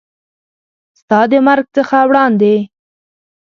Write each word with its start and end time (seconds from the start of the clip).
ستا 0.99 1.19
د 1.31 1.33
مرګ 1.47 1.65
څخه 1.77 1.97
وړاندې 2.09 2.55